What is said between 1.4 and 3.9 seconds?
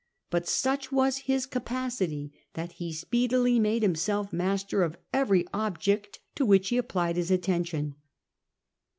capacity that he speedily made